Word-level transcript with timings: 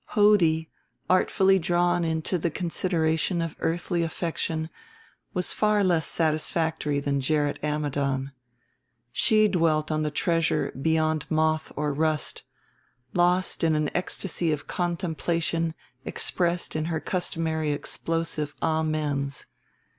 Hodie, 0.15 0.67
artfully 1.11 1.59
drawn 1.59 2.03
into 2.03 2.39
the 2.39 2.49
consideration 2.49 3.39
of 3.39 3.55
earthly 3.59 4.01
affection, 4.01 4.71
was 5.35 5.53
far 5.53 5.83
less 5.83 6.07
satisfactory 6.07 6.99
than 6.99 7.21
Gerrit 7.21 7.59
Ammidon. 7.61 8.31
She 9.11 9.47
dwelt 9.47 9.91
on 9.91 10.01
the 10.01 10.09
treasure 10.09 10.71
beyond 10.71 11.29
moth 11.29 11.71
or 11.75 11.93
rust, 11.93 12.41
lost 13.13 13.63
in 13.63 13.75
an 13.75 13.91
ecstasy 13.95 14.51
of 14.51 14.65
contemplation 14.65 15.75
expressed 16.03 16.75
in 16.75 16.85
her 16.85 16.99
customary 16.99 17.69
explosive 17.71 18.55
amens. 18.59 19.45